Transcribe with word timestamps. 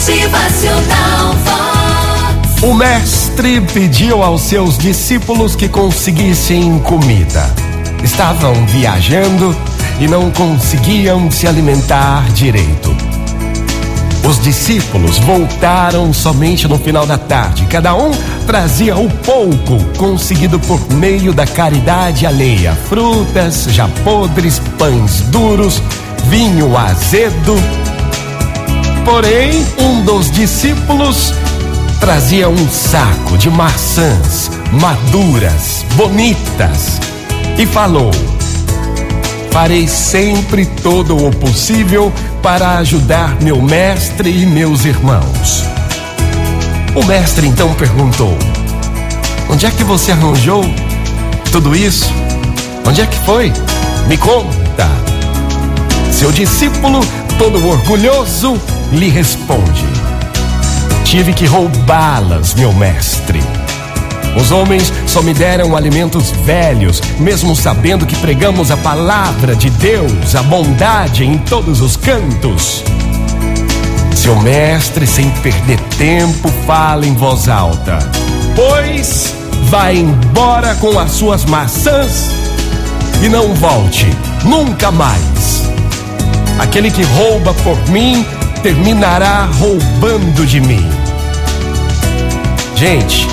Motivacional 0.00 1.34
Vox. 1.44 2.62
O 2.62 2.72
mestre 2.72 3.60
pediu 3.60 4.22
aos 4.22 4.40
seus 4.40 4.78
discípulos 4.78 5.54
que 5.54 5.68
conseguissem 5.68 6.78
comida. 6.78 7.44
Estavam 8.02 8.54
viajando 8.64 9.54
e 10.00 10.08
não 10.08 10.30
conseguiam 10.30 11.30
se 11.30 11.46
alimentar 11.46 12.26
direito. 12.32 12.96
Os 14.26 14.42
discípulos 14.42 15.18
voltaram 15.18 16.14
somente 16.14 16.66
no 16.66 16.78
final 16.78 17.04
da 17.04 17.18
tarde. 17.18 17.66
Cada 17.66 17.94
um 17.94 18.10
trazia 18.46 18.96
o 18.96 19.10
pouco 19.10 19.84
conseguido 19.98 20.58
por 20.60 20.80
meio 20.94 21.34
da 21.34 21.46
caridade 21.46 22.24
alheia: 22.24 22.72
frutas 22.88 23.66
já 23.68 23.86
podres, 24.02 24.62
pães 24.78 25.20
duros, 25.28 25.82
vinho 26.30 26.74
azedo. 26.74 27.54
Porém, 29.10 29.66
um 29.76 30.04
dos 30.04 30.30
discípulos 30.30 31.34
trazia 31.98 32.48
um 32.48 32.70
saco 32.70 33.36
de 33.36 33.50
maçãs 33.50 34.48
maduras, 34.72 35.84
bonitas, 35.96 37.00
e 37.58 37.66
falou: 37.66 38.12
Farei 39.50 39.88
sempre 39.88 40.64
todo 40.64 41.26
o 41.26 41.32
possível 41.32 42.12
para 42.40 42.78
ajudar 42.78 43.36
meu 43.42 43.60
mestre 43.60 44.30
e 44.30 44.46
meus 44.46 44.84
irmãos. 44.84 45.64
O 46.94 47.04
mestre 47.04 47.48
então 47.48 47.74
perguntou: 47.74 48.38
Onde 49.50 49.66
é 49.66 49.72
que 49.72 49.82
você 49.82 50.12
arranjou 50.12 50.62
tudo 51.50 51.74
isso? 51.74 52.08
Onde 52.86 53.00
é 53.00 53.06
que 53.06 53.18
foi? 53.26 53.52
Me 54.06 54.16
conta. 54.16 54.88
Seu 56.12 56.30
discípulo, 56.30 57.00
todo 57.38 57.66
orgulhoso, 57.66 58.56
lhe 58.92 59.08
responde: 59.08 59.86
Tive 61.04 61.32
que 61.32 61.46
roubá-las, 61.46 62.54
meu 62.54 62.72
mestre. 62.72 63.40
Os 64.36 64.52
homens 64.52 64.92
só 65.06 65.22
me 65.22 65.34
deram 65.34 65.76
alimentos 65.76 66.30
velhos, 66.44 67.00
mesmo 67.18 67.56
sabendo 67.56 68.06
que 68.06 68.14
pregamos 68.16 68.70
a 68.70 68.76
palavra 68.76 69.56
de 69.56 69.68
Deus, 69.70 70.36
a 70.36 70.42
bondade 70.42 71.24
em 71.24 71.36
todos 71.38 71.80
os 71.80 71.96
cantos. 71.96 72.84
Seu 74.14 74.40
mestre, 74.40 75.06
sem 75.06 75.28
perder 75.42 75.80
tempo, 75.98 76.48
fala 76.66 77.06
em 77.06 77.14
voz 77.14 77.48
alta: 77.48 77.98
Pois 78.54 79.34
vá 79.68 79.92
embora 79.92 80.74
com 80.76 80.98
as 80.98 81.10
suas 81.12 81.44
maçãs 81.44 82.30
e 83.22 83.28
não 83.28 83.54
volte 83.54 84.06
nunca 84.44 84.90
mais. 84.90 85.68
Aquele 86.58 86.90
que 86.90 87.02
rouba 87.02 87.54
por 87.54 87.76
mim 87.88 88.24
terminará 88.62 89.48
roubando 89.58 90.46
de 90.46 90.60
mim. 90.60 90.86
Gente, 92.76 93.26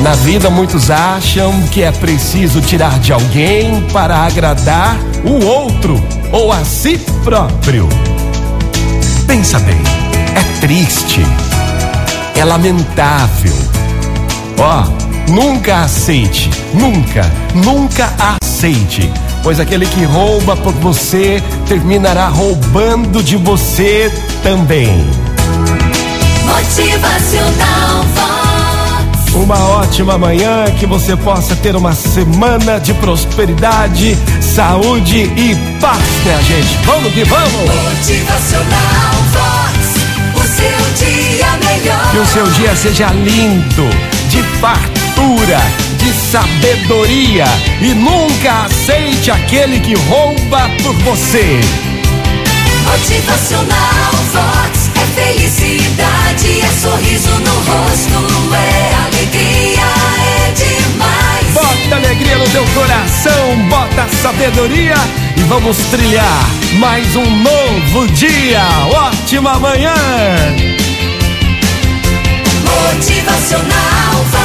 na 0.00 0.14
vida 0.14 0.50
muitos 0.50 0.90
acham 0.90 1.52
que 1.68 1.82
é 1.82 1.90
preciso 1.90 2.60
tirar 2.60 2.98
de 2.98 3.12
alguém 3.12 3.80
para 3.92 4.16
agradar 4.16 4.96
o 5.24 5.44
outro 5.44 6.02
ou 6.32 6.52
a 6.52 6.64
si 6.64 6.98
próprio. 7.24 7.88
Pensa 9.26 9.58
bem, 9.60 9.80
é 10.34 10.60
triste, 10.60 11.22
é 12.36 12.44
lamentável. 12.44 13.54
Ó, 14.58 14.84
nunca 15.30 15.80
aceite, 15.82 16.50
nunca, 16.74 17.30
nunca 17.54 18.12
aceite, 18.18 19.10
pois 19.42 19.58
aquele 19.58 19.86
que 19.86 20.04
rouba 20.04 20.56
por 20.56 20.72
você 20.74 21.42
terminará 21.66 22.28
roubando 22.28 23.22
de 23.22 23.36
você 23.36 24.10
também. 24.46 25.04
Motivacional 26.44 28.04
Vox. 28.14 29.34
Uma 29.34 29.58
ótima 29.70 30.16
manhã, 30.16 30.66
que 30.78 30.86
você 30.86 31.16
possa 31.16 31.56
ter 31.56 31.74
uma 31.74 31.92
semana 31.92 32.78
de 32.78 32.94
prosperidade, 32.94 34.16
saúde 34.40 35.22
e 35.36 35.56
paz, 35.80 36.00
minha 36.22 36.40
gente. 36.42 36.78
Vamos 36.84 37.12
que 37.12 37.24
vamos! 37.24 37.50
Motivacional 37.50 39.14
Vox. 39.32 40.36
O 40.36 40.42
seu 40.46 41.06
dia 41.06 41.48
melhor. 41.68 42.10
Que 42.12 42.18
o 42.18 42.26
seu 42.26 42.46
dia 42.50 42.76
seja 42.76 43.08
lindo, 43.08 43.90
de 44.30 44.44
fartura, 44.60 45.60
de 45.98 46.12
sabedoria 46.30 47.46
e 47.80 47.92
nunca 47.94 48.66
aceite 48.66 49.28
aquele 49.28 49.80
que 49.80 49.94
rouba 50.08 50.70
por 50.84 50.94
você. 50.98 51.60
Motivacional 52.86 54.25
sabedoria 64.26 64.96
e 65.36 65.42
vamos 65.42 65.76
trilhar 65.88 66.50
mais 66.80 67.14
um 67.14 67.24
novo 67.24 68.08
dia. 68.08 68.60
Ótima 68.90 69.56
manhã! 69.60 69.94
Motivacional. 72.64 74.35